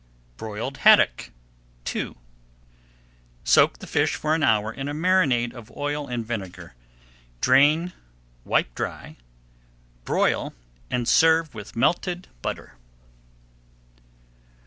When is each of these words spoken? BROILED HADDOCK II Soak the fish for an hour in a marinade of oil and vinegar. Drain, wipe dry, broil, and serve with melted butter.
BROILED 0.35 0.77
HADDOCK 0.77 1.29
II 1.95 2.15
Soak 3.43 3.77
the 3.77 3.85
fish 3.85 4.15
for 4.15 4.33
an 4.33 4.41
hour 4.41 4.73
in 4.73 4.87
a 4.87 4.95
marinade 4.95 5.53
of 5.53 5.69
oil 5.77 6.07
and 6.07 6.25
vinegar. 6.25 6.73
Drain, 7.39 7.93
wipe 8.43 8.73
dry, 8.73 9.17
broil, 10.03 10.55
and 10.89 11.07
serve 11.07 11.53
with 11.53 11.75
melted 11.75 12.27
butter. 12.41 12.77